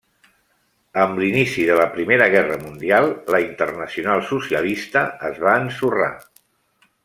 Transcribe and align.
Amb 1.01 1.19
l'inici 1.23 1.65
de 1.67 1.75
la 1.81 1.85
Primera 1.97 2.29
Guerra 2.37 2.57
Mundial, 2.63 3.11
la 3.35 3.43
Internacional 3.45 4.27
Socialista 4.33 5.07
es 5.33 5.39
va 5.47 5.57
ensorrar. 5.67 6.13